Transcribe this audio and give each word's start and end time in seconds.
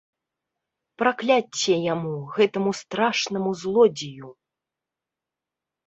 Пракляцце 1.01 1.77
яму, 1.93 2.15
гэтаму 2.39 2.71
страшнаму 2.81 3.49
злодзею! 3.63 4.37